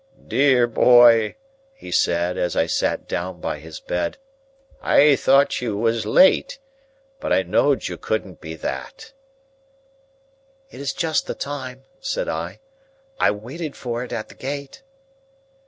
"Dear 0.27 0.65
boy," 0.65 1.35
he 1.75 1.91
said, 1.91 2.35
as 2.35 2.55
I 2.55 2.65
sat 2.65 3.07
down 3.07 3.39
by 3.39 3.59
his 3.59 3.79
bed: 3.79 4.17
"I 4.81 5.15
thought 5.15 5.61
you 5.61 5.77
was 5.77 6.07
late. 6.07 6.57
But 7.19 7.31
I 7.31 7.43
knowed 7.43 7.87
you 7.87 7.97
couldn't 7.97 8.41
be 8.41 8.55
that." 8.55 9.13
"It 10.71 10.79
is 10.81 10.93
just 10.93 11.27
the 11.27 11.35
time," 11.35 11.83
said 11.99 12.27
I. 12.27 12.61
"I 13.19 13.29
waited 13.29 13.75
for 13.75 14.03
it 14.03 14.11
at 14.11 14.29
the 14.29 14.33
gate." 14.33 14.81